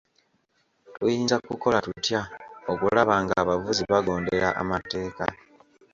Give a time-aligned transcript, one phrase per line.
[0.93, 2.21] Tuyinza kukola tutya
[2.71, 5.25] okulaba ng'abavuzi bagondera amateeka?